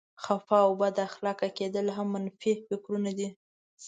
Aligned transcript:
خفه 0.23 0.57
او 0.65 0.71
بد 0.81 0.95
اخلاقه 1.09 1.47
کېدل 1.57 1.85
هم 1.97 2.07
منفي 2.15 2.53
فکرونه 2.67 3.11
دي. 3.17 3.29